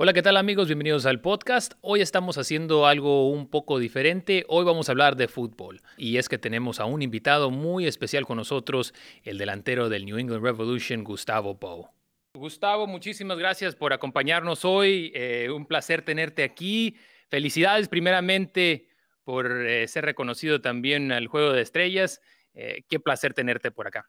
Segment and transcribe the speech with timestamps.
[0.00, 0.68] Hola, ¿qué tal amigos?
[0.68, 1.74] Bienvenidos al podcast.
[1.80, 4.44] Hoy estamos haciendo algo un poco diferente.
[4.46, 5.82] Hoy vamos a hablar de fútbol.
[5.96, 10.16] Y es que tenemos a un invitado muy especial con nosotros, el delantero del New
[10.16, 11.88] England Revolution, Gustavo Bow.
[12.34, 15.10] Gustavo, muchísimas gracias por acompañarnos hoy.
[15.16, 16.94] Eh, un placer tenerte aquí.
[17.28, 18.86] Felicidades primeramente
[19.24, 22.22] por eh, ser reconocido también al Juego de Estrellas.
[22.54, 24.08] Eh, qué placer tenerte por acá.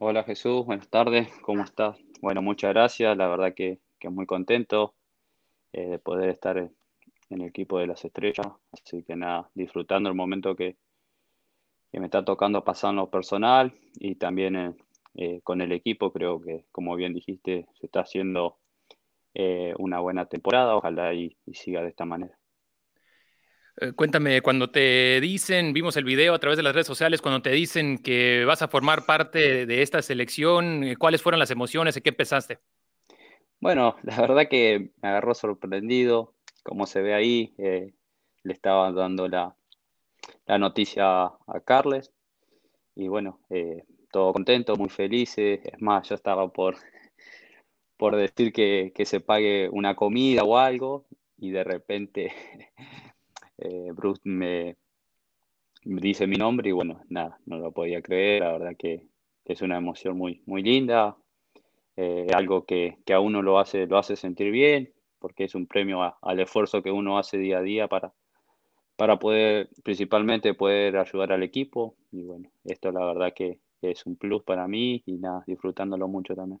[0.00, 1.96] Hola Jesús, buenas tardes, ¿cómo estás?
[2.20, 4.94] Bueno, muchas gracias, la verdad que que muy contento
[5.72, 6.72] eh, de poder estar en
[7.30, 8.46] el equipo de las estrellas.
[8.72, 10.76] Así que nada, disfrutando el momento que,
[11.92, 14.74] me está tocando pasar en lo personal y también eh,
[15.14, 16.12] eh, con el equipo.
[16.12, 18.58] Creo que, como bien dijiste, se está haciendo
[19.78, 20.74] una buena temporada.
[20.74, 22.36] Ojalá y, siga de esta manera.
[23.94, 27.50] Cuéntame, cuando te dicen, vimos el video a través de las redes sociales, cuando te
[27.50, 32.12] dicen que vas a formar parte de esta selección, ¿cuáles fueron las emociones y qué
[32.12, 32.58] pensaste?
[33.60, 37.92] Bueno, la verdad que me agarró sorprendido, como se ve ahí, eh,
[38.44, 39.56] le estaba dando la,
[40.58, 42.12] noticia a Carles
[42.94, 46.76] y bueno, eh, todo contento, muy feliz, es más, yo estaba por,
[47.96, 51.06] por decir que, se pague una comida o algo
[51.36, 52.32] y de repente
[53.58, 54.76] eh, Bruce me,
[55.82, 59.08] dice mi nombre y bueno, nada, no lo podía creer, la verdad que,
[59.44, 61.16] que es una emoción muy, muy linda,
[62.00, 66.16] eh, algo que, a uno lo hace, lo hace sentir bien, porque es un premio
[66.22, 68.12] al esfuerzo que uno hace día a día para,
[68.94, 71.96] para poder, principalmente poder ayudar al equipo.
[72.12, 76.36] Y bueno, esto la verdad que, es un plus para mí y nada, disfrutándolo mucho
[76.36, 76.60] también.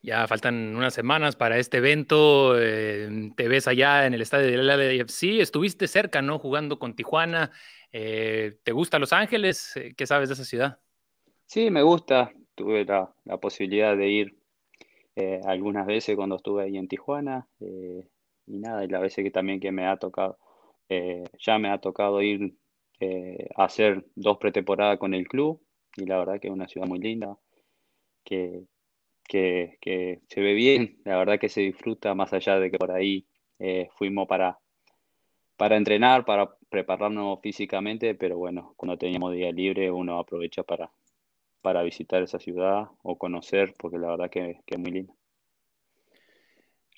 [0.00, 2.58] Ya faltan unas semanas para este evento.
[2.58, 5.40] Eh, te ves allá en el estadio del LAFC.
[5.40, 6.38] Estuviste cerca, ¿no?
[6.38, 7.50] Jugando con Tijuana.
[7.92, 9.78] Eh, ¿Te gusta Los Ángeles?
[9.96, 10.78] ¿Qué sabes de esa ciudad?
[11.44, 14.36] Sí, me gusta tuve la, posibilidad de ir
[15.16, 18.06] eh, algunas veces cuando estuve ahí en Tijuana eh,
[18.46, 20.38] y nada, y las veces que también que me ha tocado,
[20.88, 22.54] eh, ya me ha tocado ir
[23.56, 25.62] a hacer dos pretemporadas con el club
[25.96, 27.38] y la verdad que es una ciudad muy linda,
[28.22, 28.66] que,
[29.26, 33.24] que, se ve bien, la verdad que se disfruta más allá de que por ahí
[33.96, 34.58] fuimos para,
[35.56, 40.90] para entrenar, para prepararnos físicamente, pero bueno, cuando teníamos día libre uno aprovecha para,
[41.60, 45.14] para visitar esa ciudad o conocer, porque la verdad que, es muy linda.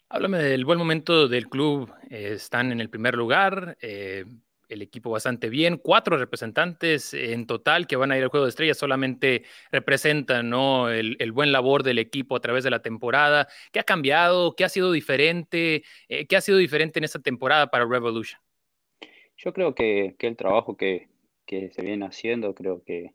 [0.08, 1.92] Háblame del buen momento del club.
[2.10, 4.24] Eh, están en el primer lugar, eh,
[4.68, 5.78] el equipo bastante bien.
[5.78, 10.90] Cuatro representantes en total que van a ir al Juego de Estrellas solamente representan ¿no?
[10.90, 13.48] el, buen labor del equipo a través de la temporada.
[13.70, 14.54] ¿Qué ha cambiado?
[14.56, 15.82] ¿Qué ha sido diferente?
[16.08, 18.40] Eh, ¿Qué ha sido diferente en esta temporada para Revolution?
[19.36, 21.08] Yo creo que, el trabajo que,
[21.46, 23.12] que se viene haciendo, creo que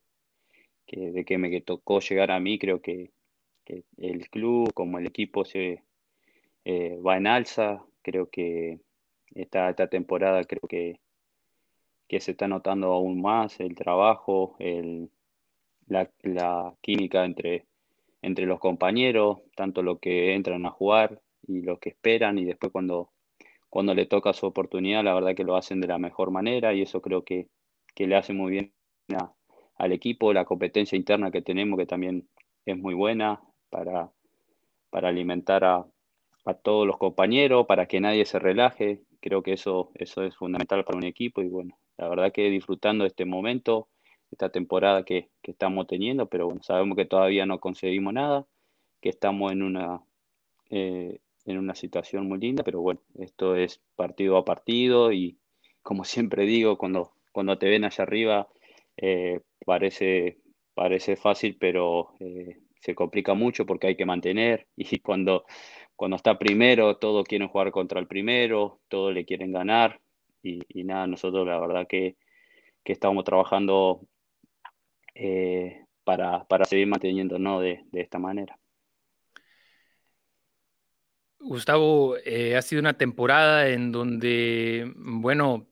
[0.88, 3.12] que de que me tocó llegar a mí, creo que,
[3.98, 5.84] el club como el equipo se
[6.64, 8.80] eh, va en alza, creo que
[9.36, 11.02] esta, esta temporada creo que,
[12.08, 15.10] que se está notando aún más el trabajo, el,
[15.88, 17.66] la, química entre,
[18.22, 22.72] entre los compañeros, tanto los que entran a jugar y los que esperan y después
[22.72, 23.10] cuando,
[23.70, 26.84] cuando le toca su oportunidad, la verdad que lo hacen de la mejor manera y
[26.84, 27.50] eso creo que,
[27.94, 28.74] que le hace muy bien
[29.14, 29.34] a,
[29.78, 32.28] al equipo, la competencia interna que tenemos, que también
[32.66, 34.12] es muy buena para,
[34.90, 35.86] para alimentar a,
[36.64, 39.02] todos los compañeros, para que nadie se relaje.
[39.20, 43.04] Creo que eso, eso es fundamental para un equipo y bueno, la verdad que disfrutando
[43.04, 43.90] de este momento,
[44.32, 48.46] esta temporada que, estamos teniendo, pero bueno, sabemos que todavía no conseguimos nada,
[49.02, 50.02] que estamos en una,
[50.70, 55.38] eh, en una situación muy linda, pero bueno, esto es partido a partido y
[55.84, 58.48] como siempre digo, cuando, cuando te ven allá arriba,
[58.98, 60.38] eh, parece,
[60.74, 64.66] parece fácil, pero eh, se complica mucho porque hay que mantener.
[64.78, 65.44] Y cuando,
[65.98, 70.00] cuando está primero, todos quieren jugar contra el primero, todos le quieren ganar.
[70.42, 72.16] Y, nada, nosotros la verdad que,
[72.86, 74.08] estamos trabajando
[75.14, 78.58] eh, para, seguir manteniéndonos de, de esta manera.
[81.40, 85.68] Gustavo, ha sido una temporada en donde, bueno,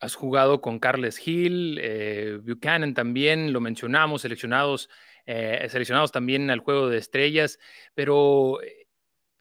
[0.00, 4.90] Has jugado con Carles Hill, eh, Buchanan también, lo mencionamos, seleccionados,
[5.24, 7.58] eh, seleccionados también al Juego de Estrellas,
[7.94, 8.86] pero eh,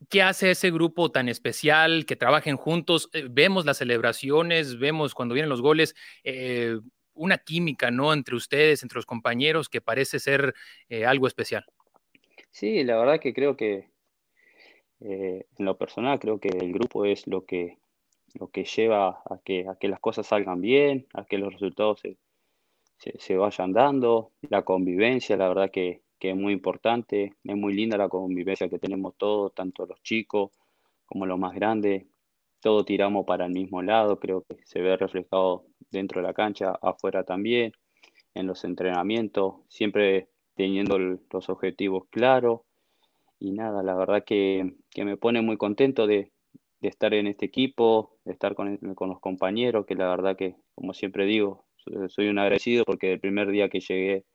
[0.10, 3.10] ¿qué hace ese grupo tan especial que trabajen juntos?
[3.30, 5.94] vemos las celebraciones, vemos cuando vienen los goles,
[7.14, 8.14] una química, ¿no?
[8.14, 10.54] Entre ustedes, entre los compañeros, que parece ser
[11.06, 11.66] algo especial.
[12.52, 13.90] Sí, la verdad que creo que
[15.00, 17.78] en lo personal creo que el grupo es lo que
[18.40, 22.02] lo que lleva a que, a que las cosas salgan bien, a que los resultados
[22.98, 28.10] se, vayan dando, la convivencia, la verdad que, es muy importante, es muy linda la
[28.10, 30.50] convivencia que tenemos todos, tanto los chicos
[31.06, 32.08] como lo más grande,
[32.62, 36.80] todo tiramos para el mismo lado, creo que se ve reflejado dentro de la cancha,
[36.82, 37.74] afuera también,
[38.34, 42.62] en los entrenamientos, siempre teniendo los objetivos claros.
[43.40, 46.32] Y nada, la verdad que, me pone muy contento de,
[46.88, 51.26] estar en este equipo, de estar con, los compañeros, que la verdad que, como siempre
[51.26, 51.66] digo,
[52.10, 54.26] soy un agradecido porque el primer día que llegué,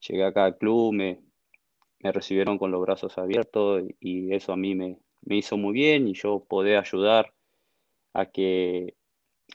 [0.00, 1.20] llegué acá al club, me,
[2.00, 6.14] me recibieron con los brazos abiertos y eso a mí me, hizo muy bien y
[6.14, 7.32] yo poder ayudar
[8.12, 8.94] a que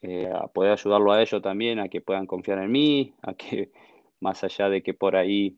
[0.01, 3.71] eh, poder ayudarlo a ellos también, a que puedan confiar en mí, a que
[4.19, 5.57] más allá de que por ahí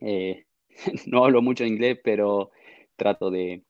[0.00, 0.44] eh,
[1.06, 2.50] no hablo mucho inglés, pero
[2.96, 3.62] trato de,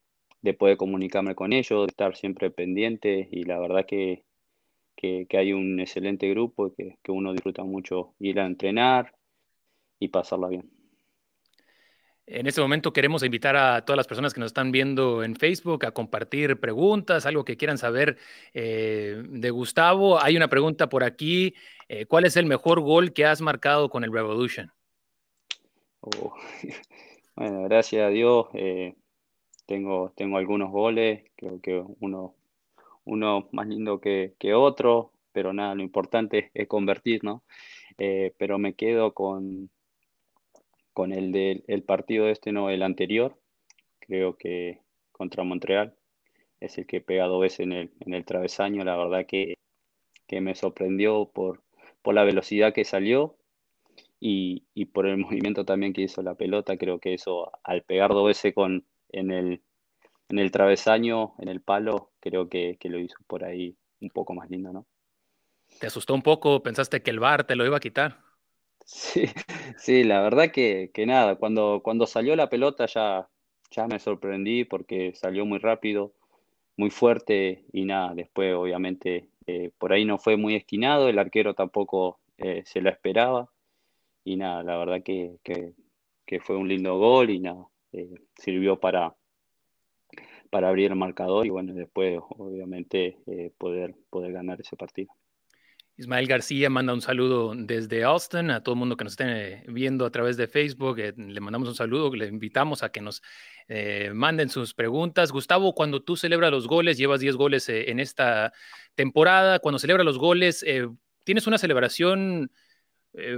[0.57, 4.23] poder comunicarme con ellos, de estar siempre pendiente y la verdad que,
[4.95, 9.13] que, hay un excelente grupo y que, que uno disfruta mucho ir a entrenar
[9.99, 10.69] y pasarla bien.
[12.27, 15.85] En este momento queremos invitar a todas las personas que nos están viendo en Facebook
[15.85, 18.17] a compartir preguntas, algo que quieran saber
[18.53, 20.21] eh, de Gustavo.
[20.21, 21.53] Hay una pregunta por aquí.
[21.89, 24.71] Eh, ¿Cuál es el mejor gol que has marcado con el Revolution?
[25.99, 26.33] Oh,
[27.35, 28.47] bueno, gracias a Dios.
[28.53, 28.95] Eh,
[29.65, 32.35] tengo, tengo algunos goles, creo que uno,
[33.05, 37.43] uno más lindo que, que otro, pero nada, lo importante es convertir, ¿no?
[38.37, 39.69] pero me quedo con,
[40.93, 43.37] con el del partido este, no, el anterior,
[43.99, 44.79] creo que
[45.11, 45.95] contra Montreal,
[46.59, 49.55] es el que pega dos veces en el, en el travesaño, la verdad que,
[50.29, 51.61] me sorprendió por,
[52.01, 53.35] por la velocidad que salió
[54.19, 54.63] y,
[54.93, 58.53] por el movimiento también que hizo la pelota, creo que eso al pegar dos veces
[58.53, 59.61] con, en, el,
[60.29, 64.33] en el travesaño, en el palo, creo que, que lo hizo por ahí un poco
[64.33, 64.85] más lindo, ¿no?
[65.79, 66.61] ¿Te asustó un poco?
[66.61, 68.19] ¿Pensaste que el bar te lo iba a quitar?
[68.85, 69.25] Sí,
[69.77, 73.29] sí, la verdad que, nada, cuando, cuando salió la pelota ya,
[73.69, 76.13] ya me sorprendí porque salió muy rápido,
[76.77, 81.53] muy fuerte y nada, después obviamente eh, por ahí no fue muy esquinado, el arquero
[81.53, 83.49] tampoco eh, se lo esperaba
[84.23, 85.39] y nada, la verdad que,
[86.41, 89.15] fue un lindo gol y nada, eh, sirvió para,
[90.49, 93.17] para abrir el marcador y bueno, después obviamente
[93.57, 95.13] poder, poder ganar ese partido.
[96.01, 100.05] Ismael García manda un saludo desde Austin a todo el mundo que nos esté viendo
[100.05, 100.99] a través de Facebook.
[100.99, 103.21] Eh, le mandamos un saludo, le invitamos a que nos
[103.67, 105.31] eh, manden sus preguntas.
[105.31, 108.51] Gustavo, cuando tú celebras los goles, llevas 10 goles eh, en esta
[108.95, 110.65] temporada, cuando celebras los goles,
[111.23, 112.51] tienes una celebración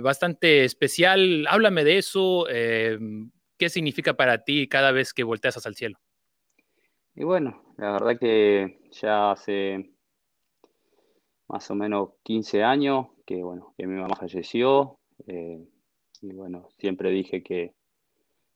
[0.02, 1.46] bastante especial.
[1.50, 2.46] Háblame de eso.
[3.58, 6.00] ¿Qué significa para ti cada vez que volteas hacia el cielo?
[7.16, 9.92] Y bueno, la verdad que ya hace
[11.48, 14.98] más o menos 15 años, que bueno, que mi mamá falleció.
[15.28, 15.64] Eh,
[16.22, 17.74] y bueno, siempre dije que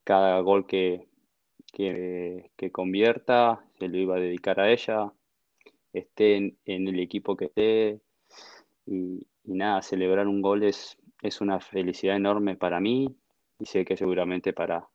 [0.04, 1.08] cada gol que,
[1.72, 5.12] que, convierta se lo iba a dedicar a ella,
[5.94, 8.02] esté en, el equipo que esté.
[8.88, 13.16] Y, nada, celebrar un gol es, es una felicidad enorme para mí
[13.60, 14.88] y sé que seguramente para,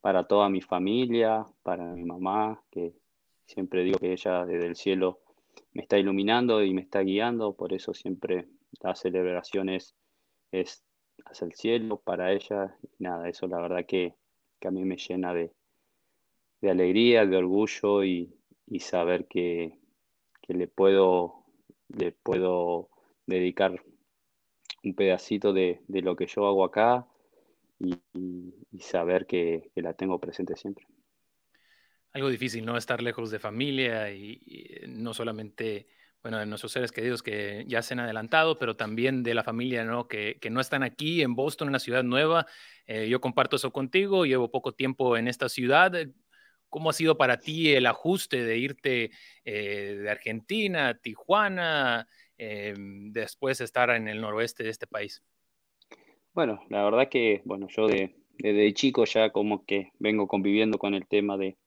[0.00, 2.94] para toda mi familia, para mi mamá, que
[3.46, 5.20] siempre digo que ella desde el cielo
[5.72, 8.46] me está iluminando y me está guiando, por eso siempre
[8.80, 9.94] la celebración es,
[10.52, 12.76] hacia el cielo para ella.
[12.82, 14.14] Y nada, eso la verdad que,
[14.64, 15.52] a mí me llena de,
[16.62, 18.34] alegría, de orgullo y,
[18.78, 19.78] saber que,
[20.48, 21.44] le, puedo,
[21.88, 22.88] le puedo
[23.26, 23.82] dedicar
[24.82, 27.06] un pedacito de, lo que yo hago acá
[27.80, 27.98] y,
[28.80, 30.86] saber que la tengo presente siempre
[32.12, 32.76] algo difícil, ¿no?
[32.76, 35.86] Estar lejos de familia y, no solamente,
[36.22, 39.84] bueno, de nuestros seres queridos que ya se han adelantado, pero también de la familia,
[39.84, 40.08] ¿no?
[40.08, 42.46] Que, no están aquí en Boston, una ciudad nueva.
[42.86, 45.92] Eh, yo comparto eso contigo, llevo poco tiempo en esta ciudad.
[46.68, 49.10] ¿Cómo ha sido para ti el ajuste de irte
[49.44, 52.08] eh, de Argentina Tijuana,
[52.38, 55.22] eh, después estar en el noroeste de este país?
[56.40, 60.94] Bueno, la verdad que, bueno, yo de, desde chico ya como que vengo conviviendo con
[60.94, 61.58] el tema de,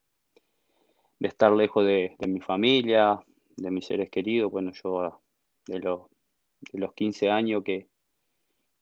[1.19, 3.19] de estar lejos de, mi familia,
[3.55, 4.51] de mis seres queridos.
[4.51, 5.21] Bueno, yo
[5.67, 6.07] de los,
[6.71, 7.87] de los 15 años que,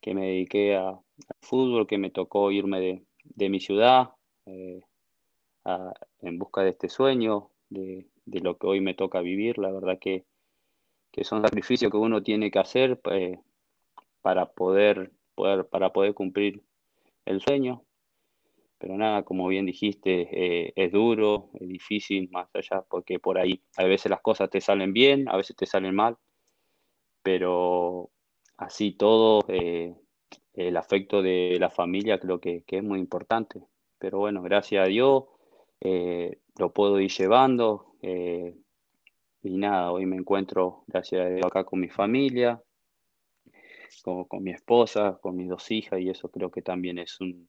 [0.06, 1.04] me dediqué a, al
[1.42, 3.04] fútbol, que me tocó irme
[3.36, 4.12] de, mi ciudad
[4.46, 4.80] eh,
[6.22, 9.58] en busca de este sueño, de, lo que hoy me toca vivir.
[9.58, 10.24] La verdad que,
[11.12, 13.40] que son sacrificios que uno tiene que hacer eh,
[14.22, 16.62] para, poder, poder, para poder cumplir
[17.26, 17.84] el sueño.
[18.78, 23.62] Pero nada, como bien dijiste, eh, es duro, es difícil, más allá, porque por ahí
[23.78, 26.18] a veces las cosas te salen bien, a veces te salen mal,
[27.24, 28.10] pero
[28.58, 29.96] así todo, eh,
[30.54, 33.64] el afecto de la familia creo que, es muy importante.
[33.98, 35.24] Pero bueno, gracias a Dios,
[35.80, 37.96] eh, lo puedo ir llevando.
[38.04, 38.56] Eh,
[39.44, 42.62] y nada, hoy me encuentro, gracias a Dios, acá con mi familia,
[44.04, 47.48] con, con, mi esposa, con mis dos hijas, y eso creo que también es un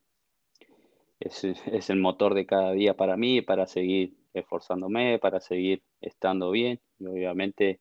[1.21, 6.51] es, es, el motor de cada día para mí, para seguir esforzándome, para seguir estando
[6.51, 6.81] bien.
[6.99, 7.81] Y obviamente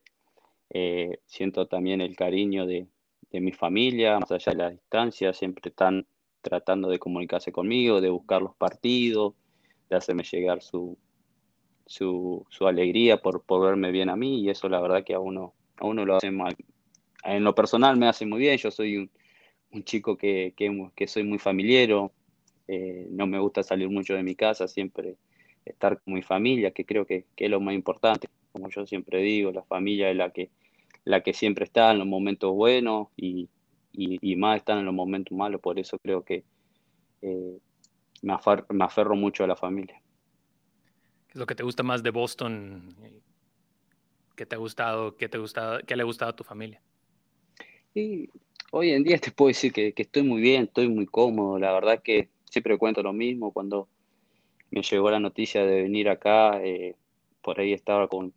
[0.69, 2.87] eh, siento también el cariño de,
[3.31, 6.05] de, mi familia, más allá de la distancia, siempre están
[6.41, 9.33] tratando de comunicarse conmigo, de buscar los partidos,
[9.89, 10.97] de hacerme llegar su,
[11.85, 15.19] su, su alegría por, por, verme bien a mí y eso la verdad que a
[15.19, 16.55] uno, a uno lo hace mal.
[17.23, 21.39] En lo personal me hace muy bien, yo soy un, chico que, que, soy muy
[21.39, 22.11] familiero,
[22.67, 25.15] eh, no me gusta salir mucho de mi casa, siempre
[25.65, 28.27] estar con mi familia, que creo que, que, es lo más importante.
[28.51, 30.49] Como yo siempre digo, la familia es la que,
[31.05, 33.49] la que siempre está en los momentos buenos y,
[33.93, 36.43] y, más está en los momentos malos, por eso creo que
[37.21, 37.57] eh,
[38.21, 40.01] me, afer, me aferro mucho a la familia.
[41.27, 42.95] ¿Qué es lo que te gusta más de Boston?
[44.35, 45.15] ¿Qué te ha gustado?
[45.15, 46.81] ¿Qué, te gusta, qué le ha gustado a tu familia?
[47.93, 48.29] Y
[48.71, 51.59] hoy en día te puedo decir que, que, estoy muy bien, estoy muy cómodo.
[51.59, 53.51] La verdad que siempre cuento lo mismo.
[53.51, 53.87] Cuando
[54.71, 56.95] me llegó la noticia de venir acá, eh,
[57.41, 58.33] por ahí estaba con,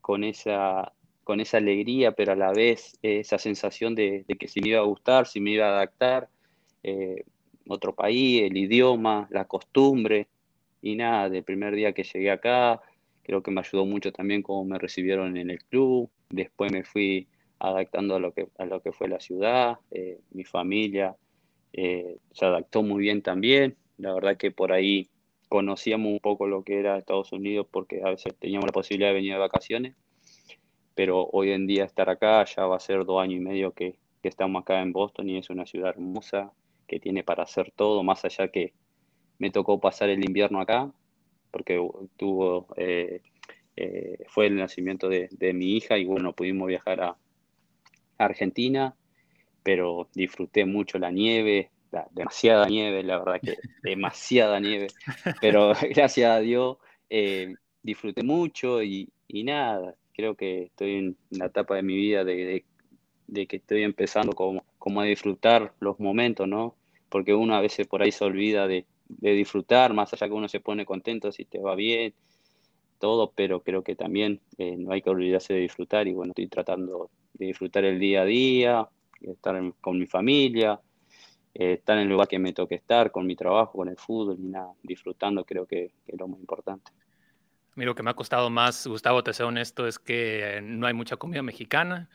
[0.00, 0.92] con, esa,
[1.24, 4.80] con esa alegría, pero a la vez eh, esa sensación de, que si me iba
[4.80, 6.28] a gustar, si me iba a adaptar.
[6.82, 7.24] Eh,
[7.68, 10.26] otro país, el idioma, la costumbre
[10.82, 12.80] y nada, del primer día que llegué acá,
[13.22, 17.28] creo que me ayudó mucho también cómo me recibieron en el club, después me fui
[17.60, 21.14] adaptando a lo que, a lo que fue la ciudad, eh, mi familia
[21.74, 25.10] eh, se adaptó muy bien también, la verdad que por ahí
[25.48, 29.14] conocíamos un poco lo que era Estados Unidos porque a veces teníamos la posibilidad de
[29.14, 29.94] venir de vacaciones,
[30.94, 33.96] pero hoy en día estar acá ya va a ser dos años y medio que,
[34.22, 36.52] estamos acá en Boston y es una ciudad hermosa
[36.86, 38.74] que tiene para hacer todo, más allá que
[39.38, 40.92] me tocó pasar el invierno acá,
[41.50, 41.80] porque
[42.18, 43.22] tuvo, eh,
[44.28, 47.16] fue el nacimiento de, de, mi hija y bueno, pudimos viajar a,
[48.24, 48.94] Argentina,
[49.62, 54.88] pero disfruté mucho la nieve, la, demasiada nieve, la verdad que demasiada nieve,
[55.40, 61.46] pero gracias a Dios eh, disfruté mucho y, y, nada, creo que estoy en la
[61.46, 62.64] etapa de mi vida de, de,
[63.26, 66.76] de que estoy empezando como, como a disfrutar los momentos, ¿no?
[67.08, 70.48] Porque uno a veces por ahí se olvida de, de disfrutar, más allá que uno
[70.48, 72.14] se pone contento si te va bien,
[72.98, 76.46] todo, pero creo que también eh, no hay que olvidarse de disfrutar y bueno, estoy
[76.46, 77.10] tratando
[77.46, 78.88] disfrutar el día a día,
[79.20, 80.80] estar con mi familia,
[81.54, 84.36] eh, estar en el lugar que me toque estar, con mi trabajo, con el fútbol
[84.38, 86.90] y nada, disfrutando creo que, es lo más importante.
[86.90, 90.86] A mí lo que me ha costado más, Gustavo, te sea honesto, es que no
[90.86, 92.08] hay mucha comida mexicana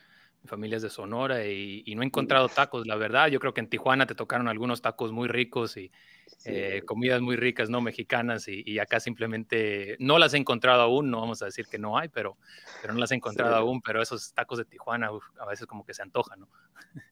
[0.46, 3.28] familias de Sonora y, y, no he encontrado tacos, la verdad.
[3.28, 5.90] Yo creo que en Tijuana te tocaron algunos tacos muy ricos y
[6.26, 6.50] sí.
[6.50, 7.80] eh, comidas muy ricas, ¿no?
[7.80, 11.78] Mexicanas y, y, acá simplemente no las he encontrado aún, no vamos a decir que
[11.78, 12.36] no hay, pero,
[12.82, 13.58] pero no las he encontrado sí.
[13.58, 16.48] aún, pero esos tacos de Tijuana uf, a veces como que se antojan, ¿no?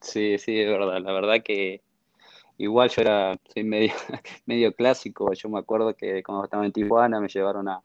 [0.00, 1.00] Sí, sí, es verdad.
[1.00, 1.82] La verdad que
[2.58, 3.92] igual yo era, soy medio,
[4.46, 5.32] medio clásico.
[5.32, 7.82] Yo me acuerdo que cuando estaba en Tijuana me llevaron a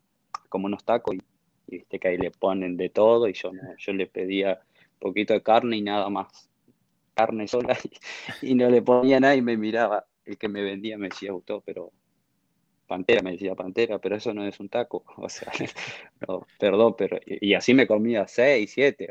[0.50, 1.20] como unos tacos y,
[1.68, 4.60] y viste que ahí le ponen de todo y yo, yo le pedía
[5.00, 6.50] poquito de carne y nada más.
[7.14, 7.78] Carne sola
[8.42, 10.06] y, no le ponía nada y me miraba.
[10.26, 11.92] El que me vendía me decía, gustó, pero
[12.88, 15.04] pantera, me decía pantera, pero eso no es un taco.
[15.18, 15.52] O sea,
[16.28, 17.20] no, perdón, pero.
[17.26, 19.10] Y, y, así me comía seis, siete.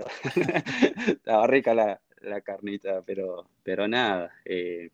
[1.07, 4.33] Estaba rica la, la, carnita, pero, pero nada.
[4.45, 4.90] Eh,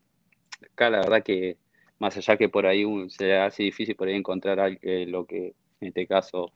[0.72, 1.58] acá la verdad que
[1.98, 5.54] más allá que por ahí un, se hace difícil por ahí encontrar eh, lo que
[5.80, 6.52] en este caso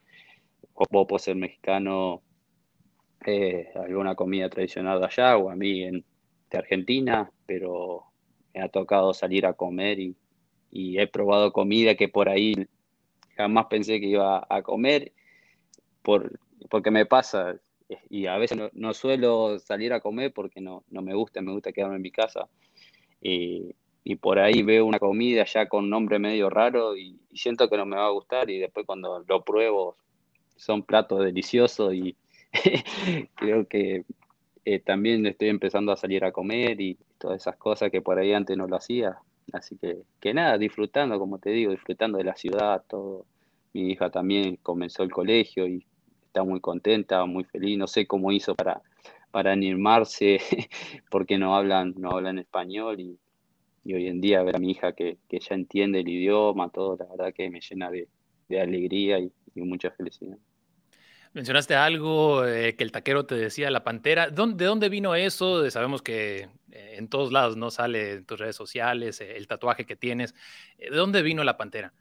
[0.90, 2.22] vos por ser mexicano
[3.26, 8.04] eh, alguna comida tradicional de allá o a mí de Argentina, pero
[8.54, 10.16] me ha tocado salir a comer y,
[10.70, 12.54] he probado comida que por ahí
[13.36, 15.12] jamás pensé que iba a comer,
[16.02, 17.58] por, porque me pasa,
[18.10, 21.72] y a veces no, suelo salir a comer porque no, no me gusta, me gusta
[21.72, 22.48] quedarme en mi casa.
[23.20, 27.68] Y, y por ahí veo una comida ya con nombre medio raro y, y, siento
[27.68, 29.96] que no me va a gustar y después cuando lo pruebo
[30.56, 32.14] son platos deliciosos y,
[33.34, 34.04] creo que
[34.64, 38.32] eh, también estoy empezando a salir a comer y todas esas cosas que por ahí
[38.32, 39.18] antes no lo hacía.
[39.52, 43.26] Así que, que nada, disfrutando, como te digo, disfrutando de la ciudad, todo.
[43.72, 45.86] Mi hija también comenzó el colegio y
[46.26, 47.78] está muy contenta, muy feliz.
[47.78, 48.82] No sé cómo hizo para,
[49.30, 50.38] para animarse,
[51.10, 53.18] porque no hablan, no hablan español y,
[53.90, 57.06] hoy en día ver a mi hija que, que, ya entiende el idioma, todo, la
[57.06, 58.06] verdad que me llena de,
[58.48, 60.36] de alegría y mucha felicidad.
[61.38, 64.28] Mencionaste algo eh, que el taquero te decía, la pantera.
[64.28, 65.70] ¿De dónde vino eso?
[65.70, 69.86] Sabemos que eh, en todos lados no sale en tus redes sociales, eh, el tatuaje
[69.86, 70.34] que tienes.
[70.78, 71.92] ¿De dónde vino la pantera?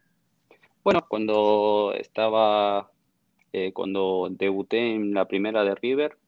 [0.82, 2.90] Bueno, cuando estaba,
[3.52, 6.18] eh, cuando debuté en la primera de River,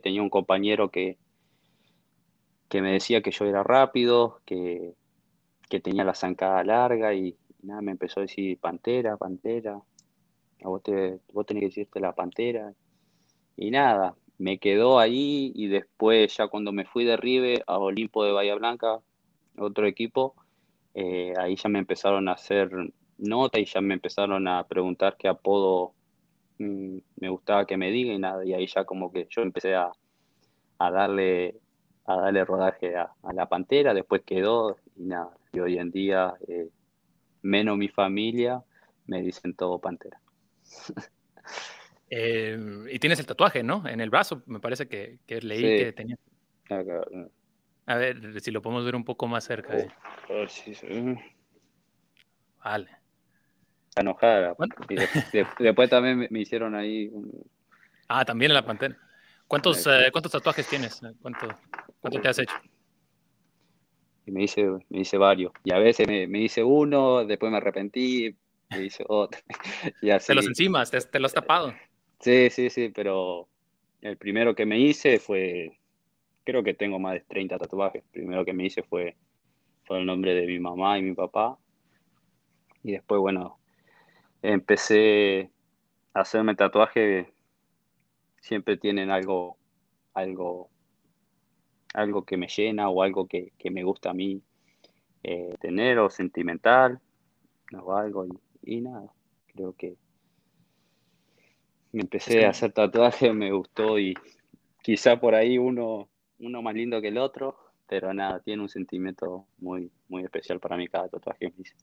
[0.00, 1.18] tenía un compañero que,
[2.68, 4.94] que me decía que yo era rápido, que,
[5.68, 9.80] que tenía la zancada larga y, nada, me empezó a decir Pantera, Pantera,
[10.62, 12.72] vos, te, tenés que decirte la Pantera.
[13.56, 18.24] Y nada, me quedó ahí y después ya cuando me fui de River a Olimpo
[18.24, 19.00] de Bahía Blanca,
[19.58, 20.34] otro equipo,
[20.94, 22.70] eh, ahí ya me empezaron a hacer
[23.18, 25.94] nota y ya me empezaron a preguntar qué apodo
[26.58, 29.74] mm, me gustaba que me diga y nada, y ahí ya como que yo empecé
[29.74, 29.90] a,
[30.78, 31.60] a darle
[32.08, 36.70] a darle rodaje a, la pantera, después quedó y nada, y hoy en día, eh,
[37.42, 38.64] menos mi familia,
[39.06, 40.18] me dicen todo pantera.
[42.10, 43.86] Eh, y tienes el tatuaje, ¿no?
[43.86, 46.16] En el brazo, me parece que, que leí que tenía.
[47.86, 49.78] A ver si lo podemos ver un poco más cerca.
[49.78, 49.88] Eh.
[50.28, 50.72] ver si
[52.64, 52.88] Vale.
[53.96, 54.54] Enojada.
[55.58, 57.10] después también me, hicieron ahí.
[58.08, 58.96] Ah, también en la pantera.
[59.46, 61.00] ¿Cuántos, eh, ¿Cuántos tatuajes tienes?
[61.20, 61.48] ¿Cuánto,
[62.00, 62.54] ¿Cuánto te has hecho?
[64.26, 65.52] Y me hice, me hice varios.
[65.64, 68.36] Y a veces me, me hice uno, después me arrepentí,
[68.70, 69.40] me hice otro.
[70.02, 70.26] y así.
[70.28, 71.74] Te los encima, te, te los tapado.
[72.20, 73.48] Sí, sí, sí, pero
[74.00, 75.78] el primero que me hice fue
[76.48, 78.02] creo que tengo más de 30 tatuajes.
[78.10, 79.18] primero que me hice fue,
[79.84, 81.58] fue el nombre de mi mamá y mi papá.
[82.82, 83.58] Y después, bueno,
[84.40, 85.50] empecé
[86.14, 87.26] a hacerme tatuajes.
[88.40, 89.58] Siempre tienen algo,
[90.14, 90.70] algo,
[91.92, 94.40] algo que me llena o algo que, me gusta a mí
[95.24, 96.98] eh, tener o sentimental
[97.78, 98.24] o algo.
[98.24, 98.30] Y,
[98.62, 99.12] y nada,
[99.46, 99.96] creo que
[101.92, 104.14] me empecé a hacer tatuajes, me gustó y
[104.82, 106.08] quizá por ahí uno
[106.40, 107.56] uno más lindo que el otro,
[107.88, 111.74] pero nada, tiene un sentimiento muy, muy especial para mí cada tatuaje que me hice.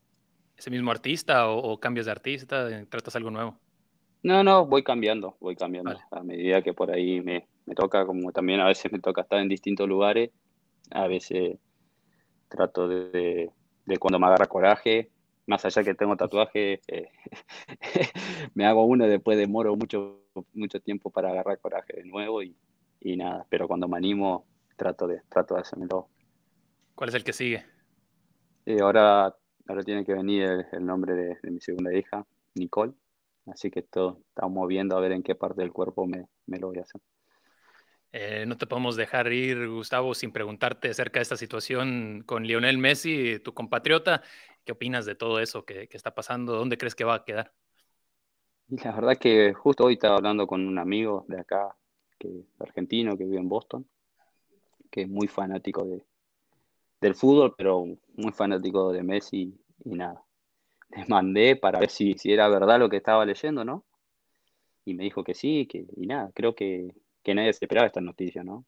[0.57, 2.85] ¿Ese mismo artista o, cambias de artista?
[2.87, 3.59] ¿Tratas algo nuevo?
[4.23, 5.99] No, no, voy cambiando, voy cambiando.
[6.11, 9.39] A medida que por ahí me, me, toca, como también a veces me toca estar
[9.39, 10.31] en distintos lugares,
[10.91, 11.57] a veces
[12.47, 13.51] trato de,
[13.85, 15.11] de, cuando me agarra coraje,
[15.47, 17.09] más allá que tengo tatuaje, eh,
[18.53, 20.21] me hago uno y después demoro mucho,
[20.53, 22.55] mucho tiempo para agarrar coraje de nuevo y,
[22.99, 26.09] y nada, pero cuando me animo trato de, trato de hacérmelo.
[26.95, 27.65] ¿Cuál es el que sigue?
[28.65, 29.35] Y ahora,
[29.67, 32.93] ahora tiene que venir el, nombre de, mi segunda hija, Nicole,
[33.47, 36.67] así que todo, estamos viendo a ver en qué parte del cuerpo me, me lo
[36.67, 37.01] voy a hacer.
[38.17, 42.77] Eh, no te podemos dejar ir, Gustavo, sin preguntarte acerca de esta situación con Lionel
[42.77, 44.21] Messi, tu compatriota.
[44.63, 46.55] ¿Qué opinas de todo eso que, que está pasando?
[46.55, 47.51] ¿Dónde crees que va a quedar?
[48.69, 51.75] La verdad que justo hoy estaba hablando con un amigo de acá,
[52.17, 53.85] que argentino que vive en Boston,
[54.89, 56.01] que es muy fanático de,
[57.01, 57.83] del fútbol, pero
[58.15, 60.23] muy fanático de Messi y nada.
[60.91, 63.83] Les mandé para ver si, si era verdad lo que estaba leyendo, ¿no?
[64.85, 66.93] Y me dijo que sí, que, y nada, creo que,
[67.25, 68.65] que nadie se esperaba esta noticia, ¿no?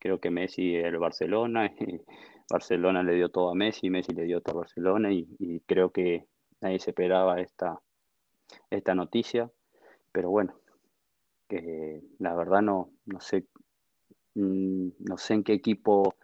[0.00, 1.72] Creo que Messi el Barcelona,
[2.50, 6.26] Barcelona le dio todo a Messi, Messi le dio todo a Barcelona y, creo que
[6.60, 7.80] nadie se esperaba esta,
[8.70, 9.50] esta noticia,
[10.12, 10.54] pero bueno,
[11.48, 13.46] que la verdad no, no sé,
[14.34, 16.16] mm, no sé en qué equipo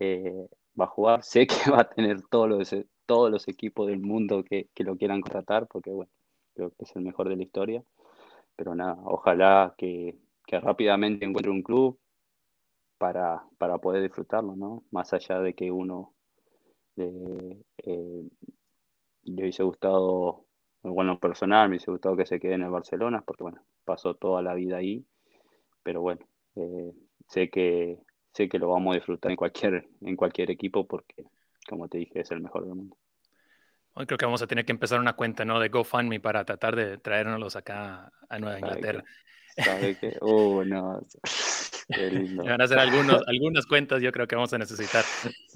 [0.00, 1.22] eh, va a jugar.
[1.24, 2.74] Sé que va a tener todos los,
[3.06, 6.10] todos los equipos del mundo que, lo quieran contratar, porque bueno,
[6.54, 7.84] creo que es el mejor de la historia.
[8.56, 10.16] Pero nada, ojalá que,
[10.60, 11.98] rápidamente encuentre un club
[12.98, 14.84] para, para, poder disfrutarlo, ¿no?
[14.90, 16.14] Más allá de que uno
[16.96, 17.62] eh,
[19.24, 20.46] le hubiese gustado,
[20.82, 24.42] bueno, personal, me hubiese gustado que se quede en el Barcelona, porque bueno, pasó toda
[24.42, 25.04] la vida ahí,
[25.82, 26.92] pero bueno, eh,
[27.28, 27.98] sé que
[28.32, 31.26] sé que lo vamos a disfrutar en cualquier en cualquier equipo porque
[31.68, 32.96] como te dije es el mejor del mundo.
[33.94, 35.60] Hoy creo que vamos a tener que empezar una cuenta, ¿no?
[35.60, 39.04] De GoFundMe para tratar de traernos acá a Nueva Inglaterra.
[39.56, 40.16] ¿Sabe que?
[40.20, 41.00] Uh, no.
[42.44, 45.04] Van a ser algunos, algunas cuentas, yo creo que vamos a necesitar.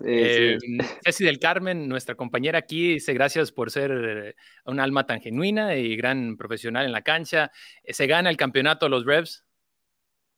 [0.05, 0.59] Eh,
[1.05, 4.35] Ceci del Carmen, nuestra compañera aquí, dice gracias por ser eh,
[4.67, 7.51] un alma tan genuina y gran profesional en la cancha.
[7.83, 9.45] Eh, ¿Se gana el campeonato los Revs?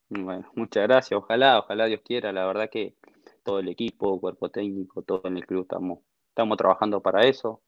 [0.09, 1.19] Bueno, muchas gracias.
[1.19, 2.33] Ojalá, ojalá Dios quiera.
[2.33, 2.95] La verdad que
[3.43, 7.63] todo el equipo, cuerpo técnico, todo en el club estamos, estamos trabajando para eso,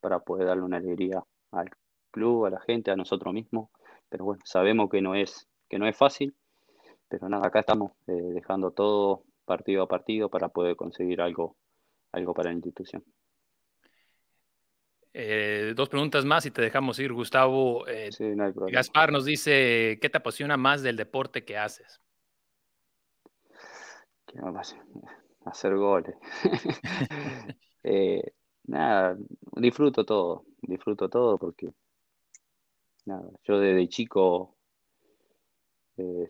[0.00, 1.70] para poder darle una alegría al
[2.10, 3.68] club, a la gente, a nosotros mismos.
[4.14, 6.36] Pero bueno, sabemos que no es, que no es fácil
[7.08, 11.56] pero nada, acá estamos eh, dejando todo partido a partido para poder conseguir algo,
[12.12, 13.04] algo para la institución.
[15.12, 17.86] Eh, dos preguntas más y te dejamos ir, Gustavo.
[17.86, 18.10] Eh,
[18.72, 22.00] Gaspar nos dice, ¿qué te apasiona más del deporte que haces?
[24.26, 24.52] ¿Qué me
[25.44, 26.16] Hacer goles.
[28.64, 29.16] nada,
[29.56, 30.44] disfruto todo.
[30.62, 31.72] disfruto todo porque
[33.06, 34.56] nada, yo desde chico
[35.96, 36.28] eh,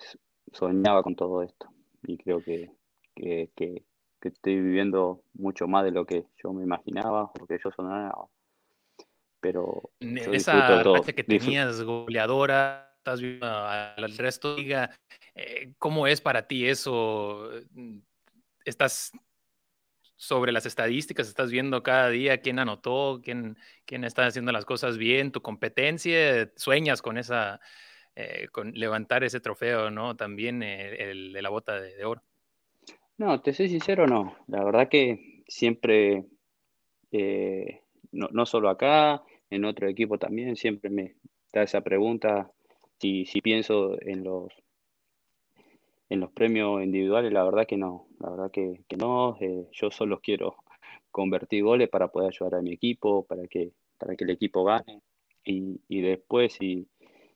[0.52, 1.68] soñaba con todo esto
[2.02, 2.70] y creo que,
[3.14, 3.82] que, que,
[4.20, 8.26] estoy viviendo mucho más de lo que yo me imaginaba, porque yo soñaba.
[9.40, 14.90] Pero esa racha que tenías goleadora, estás viendo al resto, diga,
[15.34, 17.50] eh, ¿cómo es para ti eso?
[18.64, 19.12] ¿Estás
[20.16, 24.96] sobre las estadísticas, estás viendo cada día quién anotó, quién, quién está haciendo las cosas
[24.96, 27.60] bien, tu competencia, sueñas con esa,
[28.14, 30.16] eh, con levantar ese trofeo, ¿no?
[30.16, 32.22] También eh, el, de la bota de, oro.
[33.18, 34.36] No, te soy sincero, no.
[34.46, 36.24] La verdad que siempre,
[37.10, 37.80] eh,
[38.12, 41.16] no, no, solo acá, en otro equipo también, siempre me
[41.52, 42.50] da esa pregunta
[42.98, 44.52] si, si pienso en los
[46.14, 50.20] en los premios individuales, la verdad que no, la verdad que, no, eh, yo solo
[50.20, 50.56] quiero
[51.10, 55.02] convertir goles para poder ayudar a mi equipo, para que, para que el equipo gane.
[55.44, 56.88] Y, y después si,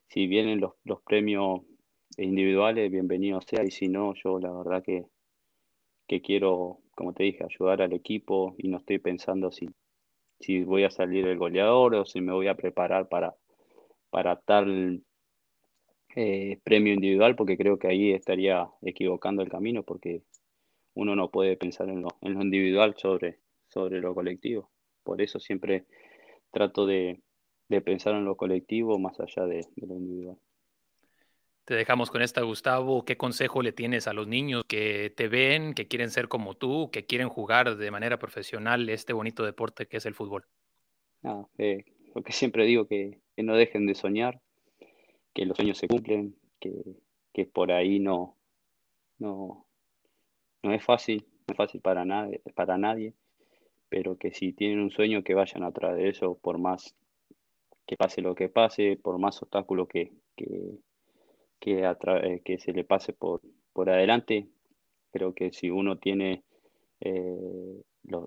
[0.09, 1.61] si vienen los, los premios
[2.17, 3.65] individuales, bienvenido sea.
[3.65, 5.05] Y si no, yo la verdad que,
[6.07, 9.69] que quiero, como te dije, ayudar al equipo y no estoy pensando si,
[10.41, 13.35] si voy a salir el goleador o si me voy a preparar para,
[14.11, 15.03] para tal
[16.17, 20.23] eh, premio individual porque creo que ahí estaría equivocando el camino porque
[20.95, 24.71] uno no puede pensar en lo, en lo individual sobre, sobre lo colectivo.
[25.05, 25.85] Por eso siempre
[26.51, 27.21] trato de,
[27.85, 30.39] pensar en lo colectivo más allá de, lo individual.
[31.65, 33.05] Te dejamos con esta, Gustavo.
[33.05, 36.91] ¿Qué consejo le tienes a los niños que te ven, que quieren ser como tú,
[36.91, 40.47] que quieren jugar de manera profesional este bonito deporte que es el fútbol?
[41.59, 44.41] Eh, lo que siempre digo, que, que no dejen de soñar,
[45.39, 48.35] que los sueños se cumplen, que, por ahí no,
[49.21, 49.67] no,
[50.65, 53.15] no es fácil, no es fácil para nadie, para nadie,
[53.89, 56.97] pero que si tienen un sueño que vayan atrás de eso, por más
[57.87, 60.81] que pase lo que pase, por más obstáculos que, que,
[61.61, 63.41] que, eh, que se le pase por,
[63.73, 64.49] por adelante,
[65.13, 66.43] creo que si uno tiene
[66.99, 67.81] eh,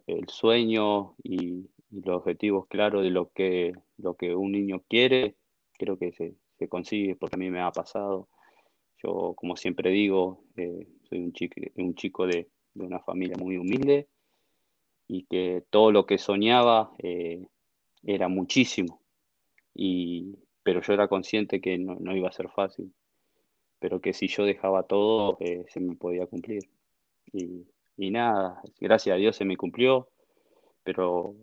[0.08, 5.36] el sueño y, y, los objetivos claros de lo que, lo que un niño quiere,
[5.78, 8.28] creo que se, que consigue, porque a mí me ha pasado.
[9.02, 11.34] Yo, como siempre digo, eh, soy un
[11.96, 14.08] chico, de, una familia muy humilde
[15.08, 17.48] y que todo lo que soñaba eh,
[18.04, 19.02] era muchísimo.
[19.74, 22.94] Y, pero yo era consciente que no, iba a ser fácil,
[23.80, 26.70] pero que si yo dejaba todo, eh, se me podía cumplir.
[27.34, 27.66] Y,
[27.98, 30.10] y, nada, gracias a Dios se me cumplió,
[30.84, 31.34] pero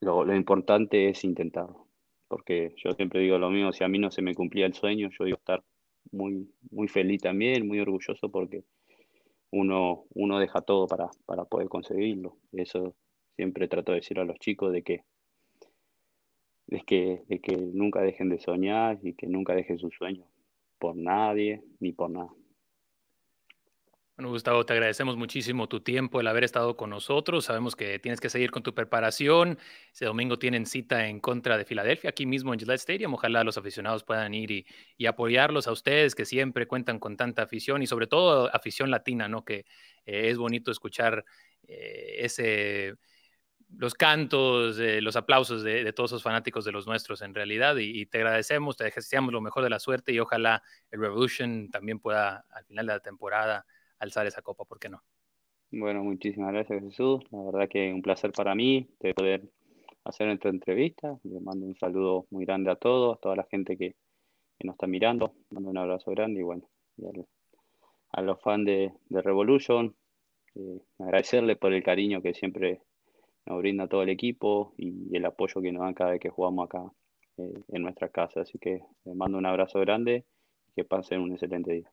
[0.00, 1.87] lo, lo importante es intentarlo
[2.28, 5.08] porque yo siempre digo lo mismo, si a mí no se me cumplía el sueño,
[5.10, 5.64] yo a estar
[6.12, 8.64] muy, muy feliz también, muy orgulloso porque
[9.50, 12.36] uno, uno deja todo para, para poder conseguirlo.
[12.52, 12.94] Eso
[13.36, 15.04] siempre trato de decir a los chicos de que,
[16.66, 20.26] de que, de que nunca dejen de soñar y que nunca dejen sus sueños
[20.78, 22.30] por nadie ni por nada.
[24.18, 27.44] Bueno, Gustavo, te agradecemos muchísimo tu tiempo, el haber estado con nosotros.
[27.44, 29.56] Sabemos que tienes que seguir con tu preparación.
[29.92, 33.14] Este domingo tienen cita en contra de Filadelfia, aquí mismo en Gillette Stadium.
[33.14, 37.80] Ojalá los aficionados puedan ir y, apoyarlos a ustedes, que siempre cuentan con tanta afición
[37.80, 39.44] y sobre todo afición latina, ¿no?
[39.44, 39.58] Que
[40.04, 41.24] eh, es bonito escuchar
[41.68, 42.96] eh, ese
[43.76, 48.06] los cantos, eh, los aplausos de, todos esos fanáticos de los nuestros en realidad y,
[48.06, 52.46] te agradecemos, te deseamos lo mejor de la suerte y ojalá el Revolution también pueda
[52.50, 53.64] al final de la temporada
[53.98, 55.02] alzar esa copa, ¿por qué no?
[55.70, 57.20] Bueno, muchísimas gracias Jesús.
[57.30, 59.42] La verdad que un placer para mí de poder
[60.04, 61.18] hacer esta entrevista.
[61.24, 63.94] Le mando un saludo muy grande a todos, a toda la gente que,
[64.64, 65.34] nos está mirando.
[65.50, 66.68] Mando un abrazo grande y bueno,
[68.10, 69.94] a, los fans de, Revolution,
[70.56, 72.80] eh, agradecerles por el cariño que siempre
[73.46, 76.64] nos brinda todo el equipo y el apoyo que nos dan cada vez que jugamos
[76.64, 76.82] acá
[77.36, 78.40] eh, en nuestra casa.
[78.40, 80.24] Así que les mando un abrazo grande
[80.70, 81.92] y que pasen un excelente día.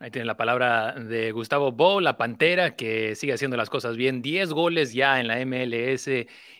[0.00, 4.22] Ahí tiene la palabra de Gustavo Bo, la Pantera, que sigue haciendo las cosas bien.
[4.22, 6.08] 10 goles ya en la MLS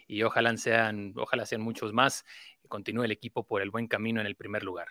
[0.08, 2.24] y ojalá sean, ojalá sean muchos más.
[2.66, 4.88] Continúe el equipo por el buen camino en el primer lugar.